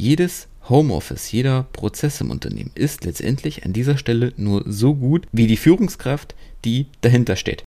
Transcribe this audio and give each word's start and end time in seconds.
Jedes 0.00 0.46
Homeoffice, 0.68 1.32
jeder 1.32 1.64
Prozess 1.72 2.20
im 2.20 2.30
Unternehmen 2.30 2.70
ist 2.76 3.04
letztendlich 3.04 3.64
an 3.64 3.72
dieser 3.72 3.98
Stelle 3.98 4.32
nur 4.36 4.62
so 4.64 4.94
gut 4.94 5.26
wie 5.32 5.48
die 5.48 5.56
Führungskraft, 5.56 6.36
die 6.64 6.86
dahinter 7.00 7.34
steht. 7.34 7.64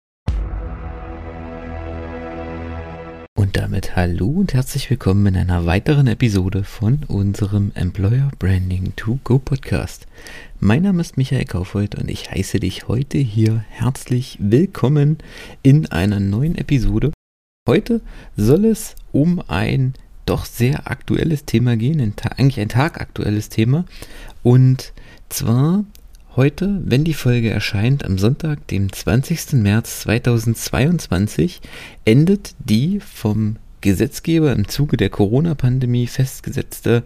Und 3.36 3.58
damit 3.58 3.94
hallo 3.94 4.26
und 4.28 4.54
herzlich 4.54 4.88
willkommen 4.88 5.26
in 5.26 5.36
einer 5.36 5.66
weiteren 5.66 6.06
Episode 6.06 6.64
von 6.64 7.00
unserem 7.08 7.72
Employer 7.74 8.30
Branding 8.38 8.96
to 8.96 9.18
Go 9.22 9.38
Podcast. 9.38 10.06
Mein 10.60 10.84
Name 10.84 11.02
ist 11.02 11.18
Michael 11.18 11.44
Kaufhold 11.44 11.94
und 11.94 12.10
ich 12.10 12.30
heiße 12.30 12.58
dich 12.58 12.88
heute 12.88 13.18
hier 13.18 13.66
herzlich 13.68 14.38
willkommen 14.40 15.18
in 15.62 15.92
einer 15.92 16.20
neuen 16.20 16.56
Episode. 16.56 17.12
Heute 17.68 18.00
soll 18.34 18.64
es 18.64 18.94
um 19.12 19.42
ein 19.46 19.92
doch 20.26 20.44
sehr 20.44 20.90
aktuelles 20.90 21.44
Thema 21.44 21.76
gehen, 21.76 22.00
ein, 22.00 22.14
eigentlich 22.36 22.60
ein 22.60 22.68
tagaktuelles 22.68 23.48
Thema. 23.48 23.84
Und 24.42 24.92
zwar 25.28 25.84
heute, 26.36 26.80
wenn 26.84 27.04
die 27.04 27.14
Folge 27.14 27.50
erscheint, 27.50 28.04
am 28.04 28.18
Sonntag, 28.18 28.66
dem 28.68 28.92
20. 28.92 29.54
März 29.54 30.00
2022, 30.00 31.60
endet 32.04 32.54
die 32.58 33.00
vom 33.00 33.56
Gesetzgeber 33.80 34.52
im 34.52 34.68
Zuge 34.68 34.96
der 34.96 35.10
Corona-Pandemie 35.10 36.06
festgesetzte 36.06 37.02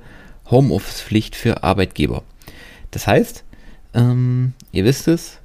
Homeoffice-Pflicht 0.51 1.35
für 1.35 1.63
Arbeitgeber. 1.65 2.23
Das 2.91 3.07
heißt, 3.07 3.45
ähm, 3.95 4.53
ihr 4.73 4.85
wisst 4.85 5.09
es, 5.09 5.38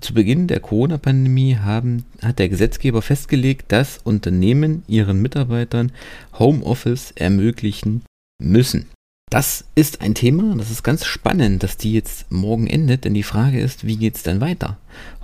zu 0.00 0.14
Beginn 0.14 0.46
der 0.46 0.60
Corona-Pandemie 0.60 1.56
hat 1.56 2.38
der 2.38 2.48
Gesetzgeber 2.48 3.02
festgelegt, 3.02 3.72
dass 3.72 3.98
Unternehmen 3.98 4.82
ihren 4.86 5.20
Mitarbeitern 5.20 5.92
Homeoffice 6.38 7.12
ermöglichen 7.12 8.02
müssen. 8.40 8.86
Das 9.30 9.66
ist 9.74 10.00
ein 10.00 10.14
Thema, 10.14 10.56
das 10.56 10.70
ist 10.70 10.82
ganz 10.82 11.04
spannend, 11.04 11.62
dass 11.62 11.76
die 11.76 11.92
jetzt 11.92 12.32
morgen 12.32 12.66
endet, 12.66 13.04
denn 13.04 13.12
die 13.12 13.22
Frage 13.22 13.60
ist, 13.60 13.86
wie 13.86 13.96
geht 13.96 14.16
es 14.16 14.22
dann 14.22 14.40
weiter? 14.40 14.78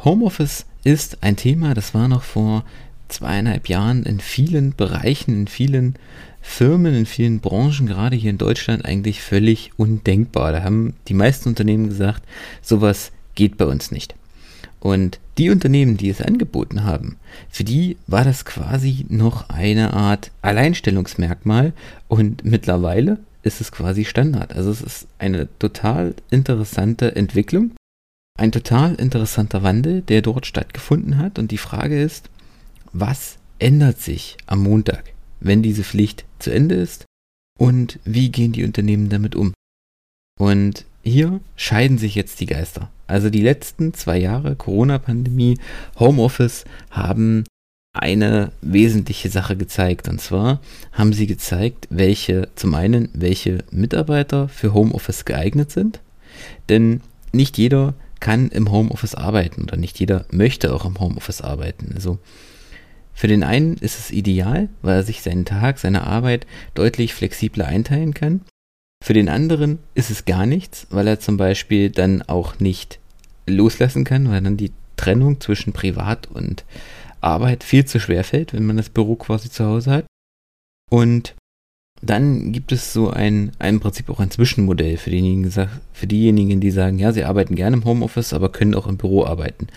Homeoffice 0.04 0.66
ist 0.84 1.22
ein 1.22 1.36
Thema, 1.36 1.72
das 1.72 1.94
war 1.94 2.08
noch 2.08 2.22
vor 2.22 2.64
zweieinhalb 3.08 3.68
Jahren 3.68 4.02
in 4.04 4.20
vielen 4.20 4.74
Bereichen, 4.74 5.34
in 5.34 5.46
vielen 5.46 5.94
Firmen, 6.42 6.94
in 6.94 7.06
vielen 7.06 7.40
Branchen, 7.40 7.86
gerade 7.86 8.16
hier 8.16 8.30
in 8.30 8.38
Deutschland, 8.38 8.84
eigentlich 8.84 9.22
völlig 9.22 9.70
undenkbar. 9.78 10.52
Da 10.52 10.62
haben 10.62 10.94
die 11.08 11.14
meisten 11.14 11.48
Unternehmen 11.48 11.88
gesagt, 11.88 12.22
sowas 12.60 13.12
geht 13.34 13.56
bei 13.56 13.64
uns 13.64 13.90
nicht. 13.90 14.14
Und 14.84 15.18
die 15.38 15.48
Unternehmen, 15.48 15.96
die 15.96 16.10
es 16.10 16.20
angeboten 16.20 16.84
haben, 16.84 17.16
für 17.48 17.64
die 17.64 17.96
war 18.06 18.22
das 18.22 18.44
quasi 18.44 19.06
noch 19.08 19.48
eine 19.48 19.94
Art 19.94 20.30
Alleinstellungsmerkmal 20.42 21.72
und 22.06 22.44
mittlerweile 22.44 23.18
ist 23.42 23.62
es 23.62 23.72
quasi 23.72 24.04
Standard. 24.04 24.54
Also 24.54 24.70
es 24.70 24.82
ist 24.82 25.08
eine 25.18 25.48
total 25.58 26.14
interessante 26.30 27.16
Entwicklung, 27.16 27.70
ein 28.38 28.52
total 28.52 28.94
interessanter 28.96 29.62
Wandel, 29.62 30.02
der 30.02 30.20
dort 30.20 30.44
stattgefunden 30.44 31.16
hat 31.16 31.38
und 31.38 31.50
die 31.50 31.58
Frage 31.58 31.98
ist, 31.98 32.28
was 32.92 33.38
ändert 33.58 34.02
sich 34.02 34.36
am 34.44 34.62
Montag, 34.62 35.14
wenn 35.40 35.62
diese 35.62 35.82
Pflicht 35.82 36.26
zu 36.38 36.52
Ende 36.52 36.74
ist 36.74 37.06
und 37.58 38.00
wie 38.04 38.30
gehen 38.30 38.52
die 38.52 38.64
Unternehmen 38.64 39.08
damit 39.08 39.34
um? 39.34 39.54
Und 40.38 40.84
hier 41.04 41.40
scheiden 41.56 41.98
sich 41.98 42.14
jetzt 42.14 42.40
die 42.40 42.46
Geister. 42.46 42.90
Also 43.06 43.30
die 43.30 43.42
letzten 43.42 43.94
zwei 43.94 44.18
Jahre 44.18 44.56
Corona-Pandemie, 44.56 45.58
Homeoffice 45.98 46.64
haben 46.90 47.44
eine 47.92 48.50
wesentliche 48.60 49.30
Sache 49.30 49.56
gezeigt. 49.56 50.08
Und 50.08 50.20
zwar 50.20 50.60
haben 50.92 51.12
sie 51.12 51.26
gezeigt, 51.26 51.86
welche, 51.90 52.48
zum 52.56 52.74
einen, 52.74 53.08
welche 53.12 53.58
Mitarbeiter 53.70 54.48
für 54.48 54.74
Homeoffice 54.74 55.24
geeignet 55.24 55.70
sind. 55.70 56.00
Denn 56.68 57.02
nicht 57.32 57.58
jeder 57.58 57.94
kann 58.18 58.48
im 58.48 58.72
Homeoffice 58.72 59.14
arbeiten 59.14 59.62
oder 59.62 59.76
nicht 59.76 60.00
jeder 60.00 60.24
möchte 60.30 60.74
auch 60.74 60.84
im 60.84 60.98
Homeoffice 60.98 61.42
arbeiten. 61.42 61.92
Also 61.94 62.18
für 63.12 63.28
den 63.28 63.44
einen 63.44 63.74
ist 63.74 63.98
es 63.98 64.10
ideal, 64.10 64.68
weil 64.82 64.96
er 64.96 65.02
sich 65.04 65.22
seinen 65.22 65.44
Tag, 65.44 65.78
seine 65.78 66.04
Arbeit 66.04 66.46
deutlich 66.74 67.14
flexibler 67.14 67.66
einteilen 67.66 68.14
kann. 68.14 68.40
Für 69.02 69.12
den 69.12 69.28
anderen 69.28 69.78
ist 69.94 70.10
es 70.10 70.24
gar 70.24 70.46
nichts, 70.46 70.86
weil 70.90 71.06
er 71.06 71.20
zum 71.20 71.36
Beispiel 71.36 71.90
dann 71.90 72.22
auch 72.22 72.58
nicht 72.60 72.98
loslassen 73.46 74.04
kann, 74.04 74.30
weil 74.30 74.40
dann 74.40 74.56
die 74.56 74.72
Trennung 74.96 75.40
zwischen 75.40 75.72
Privat 75.72 76.30
und 76.30 76.64
Arbeit 77.20 77.64
viel 77.64 77.84
zu 77.84 78.00
schwer 78.00 78.24
fällt, 78.24 78.52
wenn 78.52 78.66
man 78.66 78.76
das 78.76 78.90
Büro 78.90 79.16
quasi 79.16 79.50
zu 79.50 79.64
Hause 79.64 79.90
hat. 79.90 80.06
Und 80.90 81.34
dann 82.02 82.52
gibt 82.52 82.72
es 82.72 82.92
so 82.92 83.10
ein, 83.10 83.52
ein 83.58 83.80
Prinzip 83.80 84.10
auch 84.10 84.20
ein 84.20 84.30
Zwischenmodell 84.30 84.96
für 84.98 85.10
diejenigen, 85.10 85.50
für 85.50 86.06
diejenigen, 86.06 86.60
die 86.60 86.70
sagen, 86.70 86.98
ja, 86.98 87.12
sie 87.12 87.24
arbeiten 87.24 87.54
gerne 87.54 87.76
im 87.76 87.84
Homeoffice, 87.84 88.32
aber 88.32 88.50
können 88.50 88.74
auch 88.74 88.86
im 88.86 88.98
Büro 88.98 89.24
arbeiten. 89.24 89.68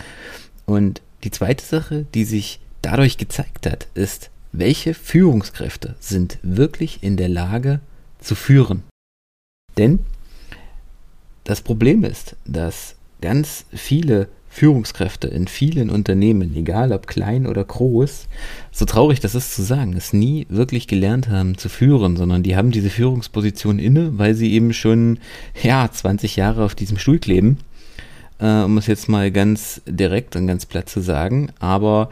Und 0.66 1.02
die 1.24 1.32
zweite 1.32 1.64
Sache, 1.64 2.06
die 2.14 2.26
sich 2.26 2.60
dadurch 2.82 3.18
gezeigt 3.18 3.66
hat, 3.66 3.88
ist, 3.94 4.30
welche 4.52 4.94
Führungskräfte 4.94 5.96
sind 6.00 6.40
wirklich 6.42 7.02
in 7.02 7.18
der 7.18 7.30
Lage 7.30 7.80
zu 8.20 8.36
führen. 8.36 8.84
Denn 9.78 10.00
das 11.44 11.62
Problem 11.62 12.04
ist, 12.04 12.36
dass 12.46 12.96
ganz 13.22 13.66
viele 13.72 14.28
Führungskräfte 14.50 15.28
in 15.28 15.48
vielen 15.48 15.92
Unternehmen, 15.92 16.56
egal 16.56 16.92
ob 16.92 17.06
klein 17.06 17.46
oder 17.46 17.64
groß, 17.64 18.28
so 18.72 18.86
traurig 18.86 19.20
das 19.20 19.36
ist 19.36 19.54
zu 19.54 19.62
sagen, 19.62 19.94
es 19.94 20.14
nie 20.14 20.48
wirklich 20.50 20.88
gelernt 20.88 21.30
haben 21.30 21.58
zu 21.58 21.70
führen, 21.70 22.18
sondern 22.18 22.42
die 22.42 22.56
haben 22.56 22.72
diese 22.72 22.90
Führungsposition 22.90 23.78
inne, 23.78 24.18
weil 24.18 24.34
sie 24.34 24.52
eben 24.54 24.74
schon, 24.74 25.20
ja, 25.62 25.88
20 25.92 26.38
Jahre 26.38 26.64
auf 26.64 26.74
diesem 26.74 26.98
Stuhl 26.98 27.20
kleben, 27.20 27.60
äh, 28.40 28.64
um 28.64 28.80
es 28.80 28.88
jetzt 28.88 29.08
mal 29.10 29.32
ganz 29.32 29.82
direkt 29.86 30.36
und 30.36 30.48
ganz 30.48 30.66
platt 30.66 30.90
zu 30.90 31.02
sagen, 31.02 31.50
aber 31.60 32.10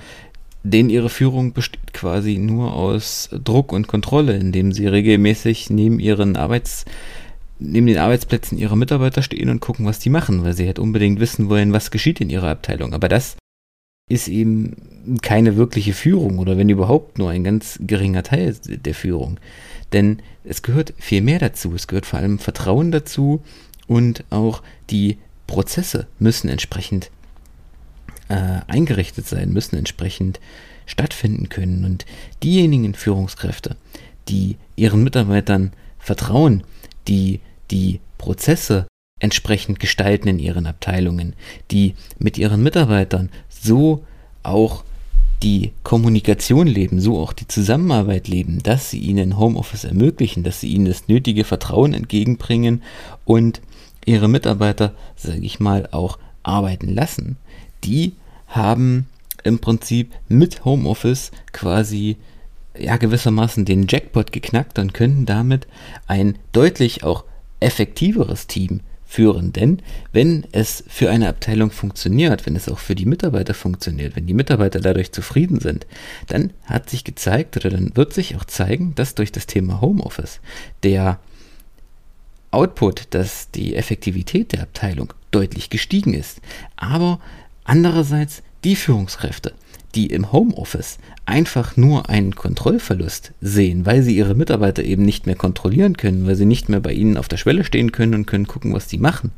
denen 0.61 0.89
ihre 0.89 1.09
Führung 1.09 1.53
besteht 1.53 1.93
quasi 1.93 2.37
nur 2.37 2.73
aus 2.73 3.29
Druck 3.43 3.71
und 3.71 3.87
Kontrolle, 3.87 4.35
indem 4.35 4.71
sie 4.71 4.87
regelmäßig 4.87 5.69
neben 5.69 5.99
ihren 5.99 6.35
Arbeits 6.35 6.85
neben 7.59 7.87
den 7.87 7.97
Arbeitsplätzen 7.97 8.57
ihrer 8.57 8.75
Mitarbeiter 8.75 9.21
stehen 9.21 9.49
und 9.49 9.59
gucken, 9.61 9.85
was 9.85 9.99
die 9.99 10.09
machen, 10.09 10.43
weil 10.43 10.53
sie 10.53 10.65
halt 10.65 10.79
unbedingt 10.79 11.19
wissen 11.19 11.49
wollen, 11.49 11.73
was 11.73 11.91
geschieht 11.91 12.21
in 12.21 12.29
ihrer 12.29 12.49
Abteilung. 12.49 12.93
Aber 12.93 13.07
das 13.07 13.37
ist 14.09 14.27
eben 14.27 15.19
keine 15.21 15.55
wirkliche 15.55 15.93
Führung 15.93 16.37
oder 16.37 16.57
wenn 16.57 16.69
überhaupt 16.69 17.17
nur 17.17 17.29
ein 17.29 17.43
ganz 17.43 17.79
geringer 17.81 18.23
Teil 18.23 18.55
der 18.63 18.93
Führung. 18.93 19.39
Denn 19.93 20.21
es 20.43 20.61
gehört 20.61 20.93
viel 20.97 21.21
mehr 21.21 21.39
dazu. 21.39 21.73
Es 21.73 21.87
gehört 21.87 22.05
vor 22.05 22.19
allem 22.19 22.39
Vertrauen 22.39 22.91
dazu 22.91 23.41
und 23.87 24.23
auch 24.29 24.61
die 24.89 25.17
Prozesse 25.47 26.07
müssen 26.19 26.49
entsprechend 26.49 27.09
äh, 28.29 28.61
eingerichtet 28.67 29.27
sein, 29.27 29.53
müssen 29.53 29.77
entsprechend 29.77 30.39
stattfinden 30.85 31.49
können. 31.49 31.85
Und 31.85 32.05
diejenigen 32.43 32.93
Führungskräfte, 32.93 33.75
die 34.27 34.57
ihren 34.75 35.03
Mitarbeitern 35.03 35.71
vertrauen, 35.97 36.63
die 37.07 37.39
die 37.71 37.99
Prozesse 38.17 38.87
entsprechend 39.19 39.79
gestalten 39.79 40.27
in 40.27 40.39
ihren 40.39 40.67
Abteilungen, 40.67 41.33
die 41.71 41.95
mit 42.19 42.37
ihren 42.37 42.61
Mitarbeitern 42.61 43.29
so 43.49 44.03
auch 44.43 44.83
die 45.41 45.71
Kommunikation 45.83 46.67
leben, 46.67 46.99
so 46.99 47.19
auch 47.19 47.33
die 47.33 47.47
Zusammenarbeit 47.47 48.27
leben, 48.27 48.63
dass 48.63 48.89
sie 48.89 48.99
ihnen 48.99 49.37
Homeoffice 49.37 49.83
ermöglichen, 49.83 50.43
dass 50.43 50.61
sie 50.61 50.69
ihnen 50.69 50.85
das 50.85 51.07
nötige 51.07 51.43
Vertrauen 51.43 51.93
entgegenbringen 51.93 52.83
und 53.25 53.61
ihre 54.05 54.27
Mitarbeiter, 54.27 54.93
sage 55.15 55.41
ich 55.41 55.59
mal, 55.59 55.89
auch 55.91 56.19
arbeiten 56.43 56.93
lassen, 56.93 57.37
die 57.83 58.13
haben 58.47 59.07
im 59.43 59.59
Prinzip 59.59 60.13
mit 60.27 60.65
Homeoffice 60.65 61.31
quasi 61.51 62.17
ja 62.79 62.97
gewissermaßen 62.97 63.65
den 63.65 63.87
Jackpot 63.87 64.31
geknackt 64.31 64.79
und 64.79 64.93
könnten 64.93 65.25
damit 65.25 65.67
ein 66.07 66.37
deutlich 66.51 67.03
auch 67.03 67.23
effektiveres 67.59 68.47
Team 68.47 68.81
führen. 69.05 69.53
Denn 69.53 69.81
wenn 70.11 70.45
es 70.51 70.83
für 70.87 71.09
eine 71.09 71.29
Abteilung 71.29 71.71
funktioniert, 71.71 72.45
wenn 72.45 72.55
es 72.55 72.67
auch 72.67 72.79
für 72.79 72.95
die 72.95 73.05
Mitarbeiter 73.05 73.53
funktioniert, 73.53 74.15
wenn 74.15 74.27
die 74.27 74.33
Mitarbeiter 74.33 74.79
dadurch 74.79 75.11
zufrieden 75.11 75.59
sind, 75.59 75.85
dann 76.27 76.51
hat 76.65 76.89
sich 76.89 77.03
gezeigt 77.03 77.55
oder 77.55 77.69
dann 77.69 77.95
wird 77.95 78.13
sich 78.13 78.35
auch 78.35 78.45
zeigen, 78.45 78.93
dass 78.95 79.15
durch 79.15 79.31
das 79.31 79.47
Thema 79.47 79.79
Homeoffice 79.81 80.39
der 80.83 81.19
Output, 82.51 83.07
dass 83.11 83.51
die 83.51 83.75
Effektivität 83.75 84.53
der 84.53 84.63
Abteilung 84.63 85.13
deutlich 85.31 85.69
gestiegen 85.69 86.13
ist. 86.13 86.41
Aber 86.75 87.19
andererseits 87.63 88.43
die 88.63 88.75
Führungskräfte, 88.75 89.53
die 89.95 90.07
im 90.07 90.31
Homeoffice 90.31 90.97
einfach 91.25 91.77
nur 91.77 92.09
einen 92.09 92.35
Kontrollverlust 92.35 93.31
sehen, 93.41 93.85
weil 93.85 94.03
sie 94.03 94.15
ihre 94.15 94.35
Mitarbeiter 94.35 94.83
eben 94.83 95.03
nicht 95.03 95.25
mehr 95.25 95.35
kontrollieren 95.35 95.97
können, 95.97 96.27
weil 96.27 96.35
sie 96.35 96.45
nicht 96.45 96.69
mehr 96.69 96.81
bei 96.81 96.93
ihnen 96.93 97.17
auf 97.17 97.27
der 97.27 97.37
Schwelle 97.37 97.63
stehen 97.63 97.91
können 97.91 98.13
und 98.13 98.25
können 98.25 98.47
gucken, 98.47 98.73
was 98.73 98.87
die 98.87 98.97
machen. 98.97 99.31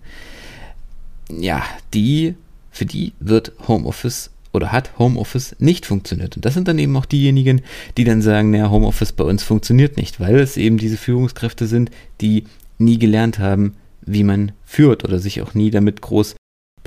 Ja, 1.29 1.63
die, 1.93 2.35
für 2.71 2.85
die 2.85 3.13
wird 3.19 3.51
Homeoffice 3.67 4.31
oder 4.53 4.71
hat 4.71 4.97
Homeoffice 4.97 5.55
nicht 5.59 5.85
funktioniert. 5.85 6.35
Und 6.35 6.45
das 6.45 6.53
sind 6.53 6.67
dann 6.67 6.79
eben 6.79 6.95
auch 6.97 7.05
diejenigen, 7.05 7.61
die 7.97 8.03
dann 8.03 8.21
sagen, 8.21 8.51
naja, 8.51 8.71
Homeoffice 8.71 9.11
bei 9.11 9.23
uns 9.23 9.43
funktioniert 9.43 9.97
nicht, 9.97 10.19
weil 10.19 10.39
es 10.39 10.57
eben 10.57 10.77
diese 10.77 10.97
Führungskräfte 10.97 11.67
sind, 11.67 11.91
die 12.21 12.45
nie 12.79 12.97
gelernt 12.97 13.39
haben, 13.39 13.75
wie 14.01 14.23
man 14.23 14.53
führt 14.65 15.03
oder 15.03 15.19
sich 15.19 15.41
auch 15.41 15.53
nie 15.53 15.69
damit 15.69 16.01
groß 16.01 16.35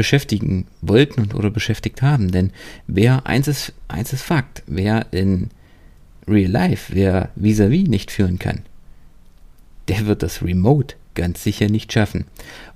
beschäftigen 0.00 0.66
wollten 0.80 1.20
und 1.20 1.34
oder 1.34 1.50
beschäftigt 1.50 2.00
haben. 2.00 2.30
Denn 2.30 2.52
wer, 2.86 3.26
eins 3.26 3.48
ist, 3.48 3.74
eins 3.86 4.14
ist 4.14 4.22
Fakt, 4.22 4.62
wer 4.66 5.12
in 5.12 5.50
Real 6.26 6.50
Life, 6.50 6.94
wer 6.94 7.28
vis-à-vis 7.36 7.84
-vis 7.84 7.90
nicht 7.90 8.10
führen 8.10 8.38
kann, 8.38 8.62
der 9.88 10.06
wird 10.06 10.22
das 10.22 10.42
Remote 10.42 10.94
ganz 11.14 11.44
sicher 11.44 11.68
nicht 11.68 11.92
schaffen. 11.92 12.24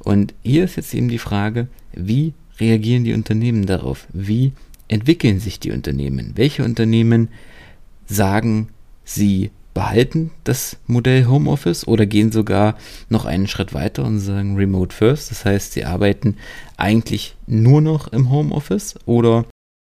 Und 0.01 0.35
hier 0.43 0.65
ist 0.65 0.77
jetzt 0.77 0.93
eben 0.93 1.09
die 1.09 1.19
Frage, 1.19 1.69
wie 1.95 2.35
reagieren 2.61 3.05
die 3.05 3.15
Unternehmen 3.15 3.65
darauf? 3.65 4.07
Wie 4.13 4.53
entwickeln 4.89 5.41
sich 5.41 5.59
die 5.59 5.71
Unternehmen? 5.71 6.33
Welche 6.35 6.63
Unternehmen 6.63 7.29
sagen, 8.05 8.69
sie 9.03 9.51
behalten 9.75 10.31
das 10.45 10.79
Modell 10.87 11.27
Homeoffice 11.27 11.87
oder 11.87 12.07
gehen 12.07 12.33
sogar 12.33 12.79
noch 13.09 13.25
einen 13.25 13.49
Schritt 13.49 13.75
weiter 13.75 14.05
und 14.05 14.21
sagen 14.21 14.57
Remote 14.57 14.95
First. 14.95 15.31
Das 15.33 15.45
heißt, 15.45 15.73
sie 15.73 15.85
arbeiten 15.85 16.37
eigentlich 16.77 17.35
nur 17.47 17.81
noch 17.81 18.09
im 18.09 18.31
Homeoffice 18.31 18.95
oder 19.05 19.45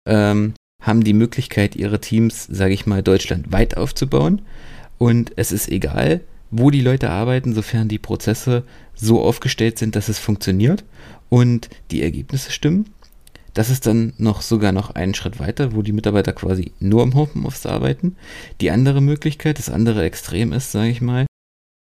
ähm, 0.05 0.53
haben 0.81 1.03
die 1.03 1.13
Möglichkeit, 1.13 1.75
ihre 1.75 1.99
Teams, 1.99 2.45
sage 2.45 2.73
ich 2.73 2.85
mal, 2.85 3.01
deutschlandweit 3.01 3.77
aufzubauen. 3.77 4.41
Und 4.97 5.31
es 5.37 5.51
ist 5.51 5.69
egal, 5.69 6.21
wo 6.51 6.71
die 6.71 6.81
Leute 6.81 7.09
arbeiten, 7.09 7.53
sofern 7.53 7.87
die 7.87 7.99
Prozesse 7.99 8.63
so 8.95 9.21
aufgestellt 9.21 9.77
sind, 9.77 9.95
dass 9.95 10.09
es 10.09 10.19
funktioniert 10.19 10.83
und 11.29 11.69
die 11.91 12.01
Ergebnisse 12.01 12.51
stimmen. 12.51 12.93
Das 13.53 13.69
ist 13.69 13.85
dann 13.85 14.13
noch 14.17 14.41
sogar 14.41 14.71
noch 14.71 14.91
einen 14.91 15.13
Schritt 15.13 15.39
weiter, 15.39 15.73
wo 15.73 15.81
die 15.81 15.91
Mitarbeiter 15.91 16.33
quasi 16.33 16.71
nur 16.79 17.03
im 17.03 17.15
Homeoffice 17.15 17.65
arbeiten. 17.65 18.15
Die 18.61 18.71
andere 18.71 19.01
Möglichkeit, 19.01 19.57
das 19.57 19.69
andere 19.69 20.03
Extrem 20.03 20.53
ist, 20.53 20.71
sage 20.71 20.89
ich 20.89 21.01
mal, 21.01 21.25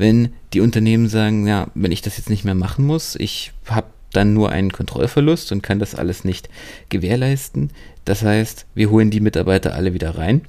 wenn 0.00 0.32
die 0.52 0.60
Unternehmen 0.60 1.08
sagen, 1.08 1.46
ja, 1.46 1.68
wenn 1.74 1.92
ich 1.92 2.02
das 2.02 2.16
jetzt 2.16 2.30
nicht 2.30 2.44
mehr 2.44 2.54
machen 2.54 2.86
muss, 2.86 3.16
ich 3.16 3.52
habe 3.66 3.88
dann 4.12 4.32
nur 4.32 4.50
einen 4.50 4.72
Kontrollverlust 4.72 5.52
und 5.52 5.62
kann 5.62 5.78
das 5.78 5.94
alles 5.94 6.24
nicht 6.24 6.48
gewährleisten. 6.88 7.70
Das 8.04 8.22
heißt, 8.22 8.66
wir 8.74 8.90
holen 8.90 9.10
die 9.10 9.20
Mitarbeiter 9.20 9.74
alle 9.74 9.92
wieder 9.92 10.16
rein. 10.16 10.42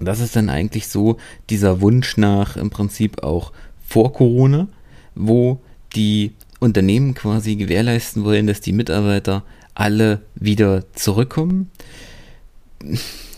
Das 0.00 0.20
ist 0.20 0.36
dann 0.36 0.50
eigentlich 0.50 0.88
so 0.88 1.16
dieser 1.48 1.80
Wunsch 1.80 2.16
nach 2.18 2.56
im 2.56 2.68
Prinzip 2.68 3.22
auch 3.22 3.52
vor 3.86 4.12
Corona, 4.12 4.68
wo 5.14 5.60
die 5.94 6.32
Unternehmen 6.60 7.14
quasi 7.14 7.56
gewährleisten 7.56 8.24
wollen, 8.24 8.46
dass 8.46 8.60
die 8.60 8.72
Mitarbeiter 8.72 9.44
alle 9.76 10.22
wieder 10.34 10.90
zurückkommen. 10.94 11.70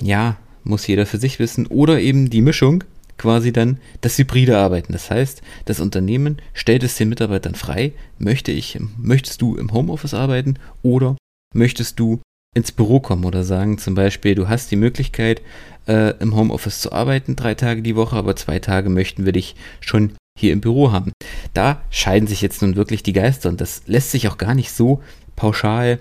Ja, 0.01 0.37
muss 0.65 0.87
jeder 0.87 1.05
für 1.05 1.19
sich 1.19 1.39
wissen. 1.39 1.67
Oder 1.67 2.01
eben 2.01 2.31
die 2.31 2.41
Mischung, 2.41 2.85
quasi 3.19 3.53
dann 3.53 3.79
das 4.01 4.17
hybride 4.17 4.57
Arbeiten. 4.57 4.93
Das 4.93 5.11
heißt, 5.11 5.43
das 5.65 5.81
Unternehmen 5.81 6.41
stellt 6.55 6.85
es 6.85 6.97
den 6.97 7.09
Mitarbeitern 7.09 7.55
frei, 7.55 7.93
möchte 8.19 8.53
ich, 8.53 8.79
möchtest 8.97 9.43
du 9.43 9.57
im 9.57 9.73
Homeoffice 9.73 10.15
arbeiten 10.15 10.55
oder 10.83 11.17
möchtest 11.55 11.99
du 11.99 12.21
ins 12.55 12.73
Büro 12.73 13.01
kommen 13.01 13.25
oder 13.25 13.43
sagen 13.45 13.79
zum 13.79 13.95
Beispiel, 13.95 14.35
du 14.35 14.49
hast 14.49 14.71
die 14.71 14.77
Möglichkeit, 14.77 15.43
äh, 15.87 16.15
im 16.21 16.35
Homeoffice 16.35 16.81
zu 16.81 16.93
arbeiten, 16.93 17.37
drei 17.37 17.55
Tage 17.55 17.83
die 17.83 17.97
Woche, 17.97 18.17
aber 18.17 18.37
zwei 18.37 18.59
Tage 18.59 18.89
möchten 18.89 19.25
wir 19.25 19.33
dich 19.33 19.57
schon 19.81 20.13
hier 20.39 20.53
im 20.53 20.61
Büro 20.61 20.93
haben. 20.93 21.13
Da 21.53 21.83
scheiden 21.91 22.29
sich 22.29 22.41
jetzt 22.41 22.63
nun 22.63 22.77
wirklich 22.77 23.03
die 23.03 23.13
Geister 23.13 23.49
und 23.49 23.61
das 23.61 23.83
lässt 23.87 24.13
sich 24.13 24.29
auch 24.29 24.39
gar 24.39 24.55
nicht 24.55 24.71
so 24.71 25.03
pauschal 25.35 25.99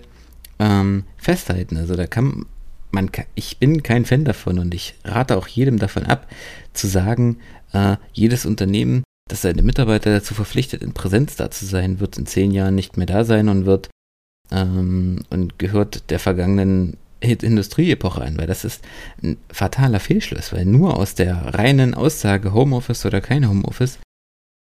ähm, 0.60 1.04
festhalten. 1.18 1.78
Also 1.78 1.96
da 1.96 2.08
kann 2.08 2.46
man, 2.92 3.10
ich 3.36 3.58
bin 3.58 3.84
kein 3.84 4.06
Fan 4.06 4.26
davon 4.26 4.60
und 4.60 4.74
ich 4.74 4.96
rate 5.04 5.38
auch 5.38 5.48
jedem 5.48 5.80
davon 5.80 6.06
ab, 6.06 6.28
zu 6.74 6.88
sagen, 6.88 7.38
äh, 7.74 7.98
jedes 8.14 8.46
Unternehmen, 8.46 9.04
das 9.30 9.42
seine 9.42 9.62
Mitarbeiter 9.62 10.12
dazu 10.12 10.34
verpflichtet, 10.34 10.82
in 10.82 10.94
Präsenz 10.94 11.36
da 11.36 11.52
zu 11.52 11.66
sein, 11.66 12.00
wird 12.00 12.18
in 12.18 12.26
zehn 12.26 12.52
Jahren 12.52 12.76
nicht 12.76 12.98
mehr 12.98 13.06
da 13.08 13.24
sein 13.24 13.50
und 13.50 13.66
wird 13.66 13.90
ähm, 14.52 15.24
und 15.30 15.60
gehört 15.60 16.10
der 16.10 16.20
vergangenen 16.20 16.98
Industrieepoche 17.20 18.22
an, 18.22 18.38
weil 18.38 18.48
das 18.48 18.64
ist 18.64 18.84
ein 19.24 19.38
fataler 19.50 20.00
Fehlschluss, 20.00 20.54
weil 20.54 20.66
nur 20.66 20.98
aus 20.98 21.16
der 21.16 21.56
reinen 21.56 21.94
Aussage 21.94 22.54
Homeoffice 22.54 23.06
oder 23.06 23.22
kein 23.22 23.50
Homeoffice 23.50 24.00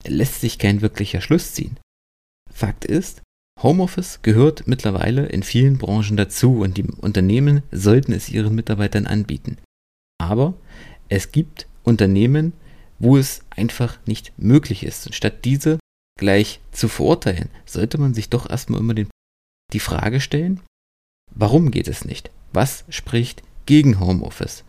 lässt 0.06 0.42
sich 0.42 0.60
kein 0.60 0.82
wirklicher 0.82 1.20
Schluss 1.20 1.54
ziehen. 1.54 1.80
Fakt 2.54 2.86
ist, 2.86 3.22
Homeoffice 3.64 4.20
gehört 4.22 4.68
mittlerweile 4.68 5.26
in 5.26 5.44
vielen 5.44 5.78
Branchen 5.78 6.18
dazu 6.18 6.60
und 6.62 6.78
die 6.78 6.84
Unternehmen 6.84 7.64
sollten 7.72 8.14
es 8.14 8.30
ihren 8.30 8.54
Mitarbeitern 8.56 9.08
anbieten. 9.08 9.58
Aber 10.20 10.54
es 11.10 11.32
gibt 11.32 11.68
Unternehmen, 11.84 12.54
wo 13.00 13.18
es 13.18 13.42
einfach 13.50 13.98
nicht 14.06 14.34
möglich 14.38 14.84
ist. 14.84 15.08
Und 15.08 15.14
statt 15.14 15.46
diese 15.46 15.80
gleich 16.20 16.60
zu 16.72 16.88
verurteilen, 16.88 17.50
sollte 17.66 17.98
man 17.98 18.14
sich 18.14 18.30
doch 18.30 18.50
erstmal 18.50 18.80
immer 18.80 18.94
den, 18.94 19.10
die 19.74 19.80
Frage 19.80 20.20
stellen, 20.20 20.62
warum 21.34 21.72
geht 21.72 21.88
es 21.88 22.06
nicht? 22.06 22.32
Was 22.54 22.86
spricht 22.90 23.44
gegen 23.66 24.00
Homeoffice? 24.00 24.64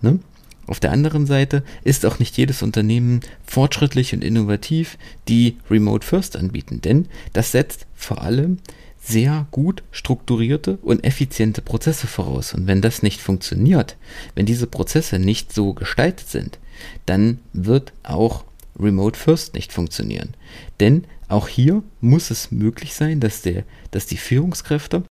Ne? 0.00 0.20
Auf 0.66 0.80
der 0.80 0.92
anderen 0.92 1.26
Seite 1.26 1.64
ist 1.82 2.06
auch 2.06 2.18
nicht 2.18 2.36
jedes 2.36 2.62
Unternehmen 2.62 3.20
fortschrittlich 3.44 4.14
und 4.14 4.22
innovativ, 4.22 4.96
die 5.28 5.56
Remote 5.70 6.06
First 6.06 6.36
anbieten, 6.36 6.80
denn 6.80 7.06
das 7.32 7.52
setzt 7.52 7.86
vor 7.94 8.22
allem 8.22 8.58
sehr 9.04 9.46
gut 9.50 9.82
strukturierte 9.90 10.78
und 10.82 11.04
effiziente 11.04 11.60
Prozesse 11.60 12.06
voraus. 12.06 12.54
Und 12.54 12.68
wenn 12.68 12.80
das 12.80 13.02
nicht 13.02 13.20
funktioniert, 13.20 13.96
wenn 14.36 14.46
diese 14.46 14.68
Prozesse 14.68 15.18
nicht 15.18 15.52
so 15.52 15.74
gestaltet 15.74 16.28
sind, 16.28 16.58
dann 17.06 17.40
wird 17.52 17.92
auch 18.04 18.44
Remote 18.78 19.18
First 19.18 19.54
nicht 19.54 19.72
funktionieren. 19.72 20.34
Denn 20.78 21.04
auch 21.28 21.48
hier 21.48 21.82
muss 22.00 22.30
es 22.30 22.52
möglich 22.52 22.94
sein, 22.94 23.18
dass, 23.18 23.42
der, 23.42 23.64
dass 23.90 24.06
die 24.06 24.16
Führungskräfte 24.16 25.02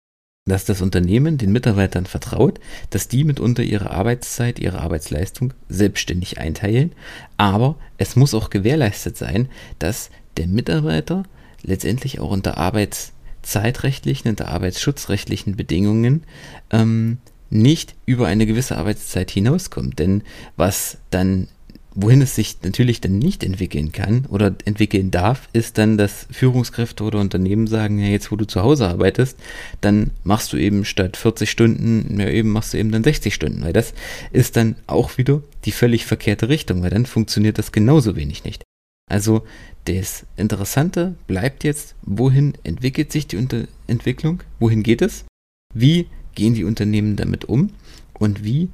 dass 0.51 0.65
das 0.65 0.81
Unternehmen 0.81 1.37
den 1.37 1.53
Mitarbeitern 1.53 2.05
vertraut, 2.05 2.59
dass 2.89 3.07
die 3.07 3.23
mitunter 3.23 3.63
ihre 3.63 3.91
Arbeitszeit, 3.91 4.59
ihre 4.59 4.79
Arbeitsleistung 4.79 5.53
selbstständig 5.69 6.39
einteilen, 6.39 6.91
aber 7.37 7.77
es 7.97 8.17
muss 8.17 8.33
auch 8.33 8.49
gewährleistet 8.49 9.15
sein, 9.15 9.47
dass 9.79 10.09
der 10.35 10.47
Mitarbeiter 10.47 11.23
letztendlich 11.63 12.19
auch 12.19 12.31
unter 12.31 12.57
arbeitszeitrechtlichen, 12.57 14.29
unter 14.29 14.49
arbeitsschutzrechtlichen 14.49 15.55
Bedingungen 15.55 16.23
ähm, 16.69 17.19
nicht 17.49 17.95
über 18.05 18.27
eine 18.27 18.45
gewisse 18.45 18.77
Arbeitszeit 18.77 19.31
hinauskommt. 19.31 19.99
Denn 19.99 20.21
was 20.57 20.97
dann 21.11 21.47
Wohin 21.93 22.21
es 22.21 22.35
sich 22.35 22.57
natürlich 22.63 23.01
dann 23.01 23.19
nicht 23.19 23.43
entwickeln 23.43 23.91
kann 23.91 24.25
oder 24.29 24.55
entwickeln 24.63 25.11
darf, 25.11 25.49
ist 25.51 25.77
dann, 25.77 25.97
dass 25.97 26.25
Führungskräfte 26.31 27.03
oder 27.03 27.19
Unternehmen 27.19 27.67
sagen, 27.67 27.99
ja, 27.99 28.07
jetzt 28.07 28.31
wo 28.31 28.37
du 28.37 28.47
zu 28.47 28.61
Hause 28.61 28.87
arbeitest, 28.87 29.37
dann 29.81 30.11
machst 30.23 30.53
du 30.53 30.57
eben 30.57 30.85
statt 30.85 31.17
40 31.17 31.51
Stunden, 31.51 32.17
ja 32.17 32.29
eben 32.29 32.49
machst 32.49 32.73
du 32.73 32.77
eben 32.77 32.91
dann 32.91 33.03
60 33.03 33.33
Stunden, 33.33 33.61
weil 33.63 33.73
das 33.73 33.93
ist 34.31 34.55
dann 34.55 34.77
auch 34.87 35.17
wieder 35.17 35.41
die 35.65 35.73
völlig 35.73 36.05
verkehrte 36.05 36.47
Richtung, 36.47 36.81
weil 36.81 36.91
dann 36.91 37.05
funktioniert 37.05 37.57
das 37.57 37.73
genauso 37.73 38.15
wenig 38.15 38.45
nicht. 38.45 38.63
Also 39.09 39.43
das 39.85 40.25
Interessante 40.37 41.15
bleibt 41.27 41.65
jetzt, 41.65 41.95
wohin 42.03 42.53
entwickelt 42.63 43.11
sich 43.11 43.27
die 43.27 43.35
Unter 43.35 43.65
Entwicklung, 43.87 44.43
wohin 44.59 44.83
geht 44.83 45.01
es, 45.01 45.25
wie 45.73 46.07
gehen 46.35 46.53
die 46.53 46.63
Unternehmen 46.63 47.17
damit 47.17 47.45
um? 47.45 47.71
Und 48.13 48.45
wie 48.45 48.69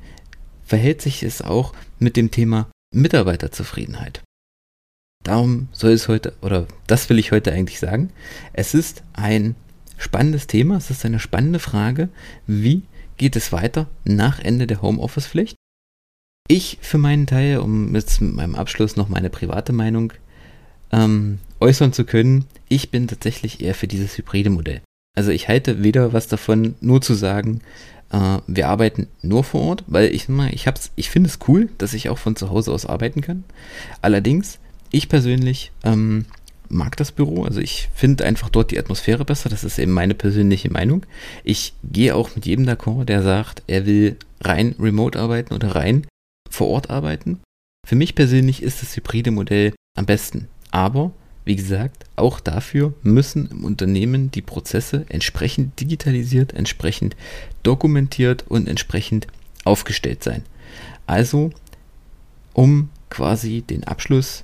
verhält 0.64 1.02
sich 1.02 1.24
es 1.24 1.42
auch 1.42 1.74
mit 2.00 2.18
dem 2.18 2.30
Thema 2.30 2.68
Mitarbeiterzufriedenheit. 2.94 4.22
Darum 5.24 5.68
soll 5.72 5.92
es 5.92 6.08
heute, 6.08 6.34
oder 6.42 6.68
das 6.88 7.10
will 7.10 7.20
ich 7.20 7.32
heute 7.32 7.52
eigentlich 7.52 7.80
sagen. 7.80 8.12
Es 8.54 8.74
ist 8.74 9.04
ein 9.14 9.56
spannendes 9.98 10.48
Thema, 10.48 10.78
es 10.78 10.90
ist 10.90 11.06
eine 11.06 11.20
spannende 11.20 11.60
Frage, 11.60 12.10
wie 12.46 12.84
geht 13.18 13.36
es 13.36 13.52
weiter 13.52 13.88
nach 14.06 14.40
Ende 14.40 14.68
der 14.68 14.82
Homeoffice-Pflicht? 14.82 15.56
Ich 16.48 16.78
für 16.82 16.98
meinen 16.98 17.28
Teil, 17.28 17.58
um 17.58 17.94
jetzt 17.94 18.22
mit 18.22 18.34
meinem 18.34 18.56
Abschluss 18.56 18.96
noch 18.96 19.10
meine 19.10 19.30
private 19.30 19.74
Meinung 19.74 20.14
ähm, 20.92 21.40
äußern 21.60 21.92
zu 21.92 22.06
können, 22.06 22.46
ich 22.70 22.90
bin 22.90 23.08
tatsächlich 23.08 23.62
eher 23.62 23.76
für 23.76 23.88
dieses 23.88 24.18
hybride 24.18 24.50
Modell. 24.50 24.82
Also 25.18 25.32
ich 25.32 25.48
halte 25.48 25.84
weder 25.84 26.14
was 26.14 26.28
davon, 26.28 26.76
nur 26.80 27.02
zu 27.02 27.16
sagen, 27.16 27.62
äh, 28.12 28.40
wir 28.48 28.68
arbeiten 28.70 29.08
nur 29.22 29.44
vor 29.44 29.62
Ort, 29.62 29.84
weil 29.88 30.14
ich 30.14 30.28
ich 30.52 30.66
ich 30.96 31.10
finde 31.10 31.30
es 31.30 31.40
cool, 31.48 31.70
dass 31.78 31.94
ich 31.94 32.10
auch 32.10 32.18
von 32.18 32.36
zu 32.36 32.50
Hause 32.50 32.72
aus 32.72 32.86
arbeiten 32.86 33.22
kann. 33.22 33.44
Allerdings, 34.02 34.60
ich 34.92 35.10
persönlich 35.10 35.72
ähm, 35.84 36.26
mag 36.70 36.98
das 36.98 37.12
Büro. 37.12 37.44
Also 37.44 37.60
ich 37.60 37.90
finde 37.94 38.26
einfach 38.26 38.50
dort 38.50 38.72
die 38.72 38.80
Atmosphäre 38.80 39.26
besser. 39.26 39.50
Das 39.50 39.64
ist 39.64 39.80
eben 39.80 39.92
meine 39.92 40.14
persönliche 40.14 40.72
Meinung. 40.72 41.06
Ich 41.44 41.74
gehe 41.84 42.16
auch 42.16 42.36
mit 42.36 42.46
jedem 42.46 42.66
d'accord, 42.66 43.06
der 43.06 43.24
sagt, 43.24 43.64
er 43.68 43.86
will 43.86 44.18
rein 44.42 44.76
remote 44.80 45.20
arbeiten 45.20 45.54
oder 45.54 45.76
rein 45.76 46.08
vor 46.50 46.68
Ort 46.68 46.90
arbeiten. 46.90 47.40
Für 47.86 47.96
mich 47.96 48.16
persönlich 48.16 48.64
ist 48.64 48.82
das 48.82 48.96
hybride 48.96 49.32
Modell 49.32 49.74
am 49.96 50.06
besten. 50.06 50.48
Aber 50.72 51.12
wie 51.48 51.56
gesagt, 51.56 52.06
auch 52.16 52.40
dafür 52.40 52.94
müssen 53.04 53.50
im 53.50 53.64
Unternehmen 53.64 54.32
die 54.32 54.42
Prozesse 54.42 55.06
entsprechend 55.10 55.80
digitalisiert, 55.80 56.54
entsprechend 56.54 57.16
dokumentiert 57.64 58.46
und 58.48 58.68
entsprechend 58.68 59.28
aufgestellt 59.64 60.24
sein. 60.24 60.44
Also, 61.06 61.52
um 62.54 62.90
quasi 63.10 63.62
den 63.62 63.86
Abschluss 63.86 64.44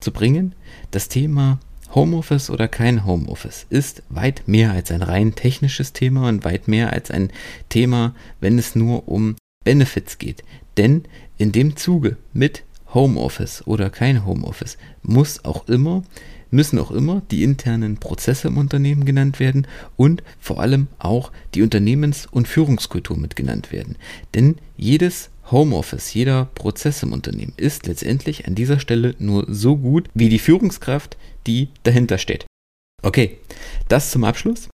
zu 0.00 0.12
bringen, 0.12 0.54
das 0.92 1.08
Thema 1.08 1.58
Homeoffice 1.94 2.50
oder 2.50 2.68
kein 2.68 3.04
Homeoffice 3.04 3.66
ist 3.70 4.02
weit 4.08 4.46
mehr 4.46 4.72
als 4.72 4.90
ein 4.90 5.02
rein 5.02 5.34
technisches 5.34 5.92
Thema 5.92 6.28
und 6.28 6.44
weit 6.44 6.68
mehr 6.68 6.92
als 6.92 7.10
ein 7.10 7.30
Thema, 7.68 8.14
wenn 8.40 8.58
es 8.58 8.74
nur 8.74 9.08
um 9.08 9.36
Benefits 9.64 10.18
geht. 10.18 10.44
Denn 10.76 11.04
in 11.38 11.52
dem 11.52 11.76
Zuge 11.76 12.16
mit 12.32 12.62
Homeoffice 12.94 13.66
oder 13.66 13.90
kein 13.90 14.24
Homeoffice 14.24 14.78
muss 15.02 15.44
auch 15.44 15.68
immer 15.68 16.02
müssen 16.50 16.78
auch 16.78 16.90
immer 16.90 17.22
die 17.30 17.42
internen 17.42 17.96
Prozesse 17.98 18.48
im 18.48 18.58
Unternehmen 18.58 19.04
genannt 19.04 19.40
werden 19.40 19.66
und 19.96 20.22
vor 20.38 20.60
allem 20.60 20.88
auch 20.98 21.32
die 21.54 21.62
Unternehmens- 21.62 22.26
und 22.26 22.48
Führungskultur 22.48 23.16
mit 23.16 23.36
genannt 23.36 23.72
werden. 23.72 23.96
Denn 24.34 24.56
jedes 24.76 25.30
Homeoffice, 25.50 26.12
jeder 26.14 26.46
Prozess 26.46 27.02
im 27.02 27.12
Unternehmen 27.12 27.52
ist 27.56 27.86
letztendlich 27.86 28.46
an 28.46 28.54
dieser 28.54 28.80
Stelle 28.80 29.14
nur 29.18 29.46
so 29.48 29.76
gut 29.76 30.08
wie 30.14 30.28
die 30.28 30.38
Führungskraft, 30.38 31.16
die 31.46 31.68
dahinter 31.84 32.18
steht. 32.18 32.46
Okay, 33.02 33.38
das 33.88 34.10
zum 34.10 34.24
Abschluss. 34.24 34.68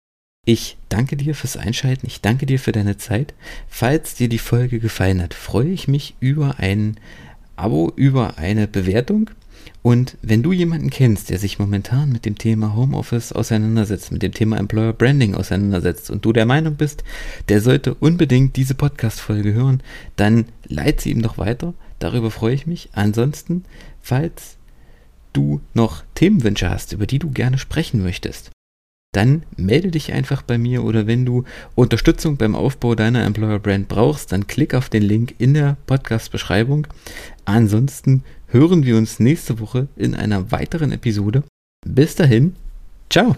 Ich 0.44 0.76
danke 0.88 1.16
dir 1.16 1.36
fürs 1.36 1.56
Einschalten, 1.56 2.06
ich 2.06 2.20
danke 2.20 2.46
dir 2.46 2.58
für 2.58 2.72
deine 2.72 2.96
Zeit. 2.96 3.34
Falls 3.68 4.16
dir 4.16 4.28
die 4.28 4.38
Folge 4.38 4.80
gefallen 4.80 5.22
hat, 5.22 5.34
freue 5.34 5.68
ich 5.68 5.86
mich 5.86 6.16
über 6.18 6.58
ein 6.58 6.98
Abo, 7.54 7.92
über 7.94 8.38
eine 8.38 8.66
Bewertung 8.66 9.30
und 9.82 10.16
wenn 10.22 10.42
du 10.42 10.52
jemanden 10.52 10.90
kennst, 10.90 11.30
der 11.30 11.38
sich 11.38 11.58
momentan 11.58 12.12
mit 12.12 12.24
dem 12.24 12.38
Thema 12.38 12.74
Homeoffice 12.76 13.32
auseinandersetzt, 13.32 14.12
mit 14.12 14.22
dem 14.22 14.32
Thema 14.32 14.56
Employer 14.58 14.92
Branding 14.92 15.34
auseinandersetzt 15.34 16.10
und 16.10 16.24
du 16.24 16.32
der 16.32 16.46
Meinung 16.46 16.76
bist, 16.76 17.02
der 17.48 17.60
sollte 17.60 17.94
unbedingt 17.94 18.56
diese 18.56 18.74
Podcast-Folge 18.74 19.52
hören, 19.52 19.82
dann 20.16 20.46
leite 20.66 21.02
sie 21.02 21.10
ihm 21.10 21.22
doch 21.22 21.36
weiter. 21.36 21.74
Darüber 21.98 22.30
freue 22.30 22.54
ich 22.54 22.66
mich. 22.66 22.90
Ansonsten, 22.92 23.64
falls 24.00 24.56
du 25.32 25.60
noch 25.74 26.04
Themenwünsche 26.14 26.70
hast, 26.70 26.92
über 26.92 27.06
die 27.06 27.18
du 27.18 27.30
gerne 27.30 27.58
sprechen 27.58 28.02
möchtest, 28.02 28.50
dann 29.12 29.42
melde 29.56 29.90
dich 29.90 30.12
einfach 30.12 30.40
bei 30.40 30.56
mir 30.56 30.84
oder 30.84 31.06
wenn 31.06 31.26
du 31.26 31.44
Unterstützung 31.74 32.38
beim 32.38 32.54
Aufbau 32.54 32.94
deiner 32.94 33.24
Employer 33.24 33.58
Brand 33.58 33.88
brauchst, 33.88 34.32
dann 34.32 34.46
klick 34.46 34.74
auf 34.74 34.88
den 34.88 35.02
Link 35.02 35.34
in 35.38 35.52
der 35.52 35.76
Podcast-Beschreibung. 35.86 36.86
Ansonsten 37.44 38.24
hören 38.52 38.84
wir 38.84 38.96
uns 38.96 39.18
nächste 39.18 39.58
Woche 39.58 39.88
in 39.96 40.14
einer 40.14 40.52
weiteren 40.52 40.92
Episode. 40.92 41.42
Bis 41.86 42.14
dahin, 42.14 42.54
ciao! 43.10 43.36